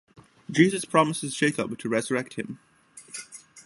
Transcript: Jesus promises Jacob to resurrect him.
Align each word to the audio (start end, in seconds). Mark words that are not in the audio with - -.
Jesus 0.49 0.83
promises 0.83 1.35
Jacob 1.35 1.77
to 1.77 1.87
resurrect 1.87 2.33
him. 2.33 2.57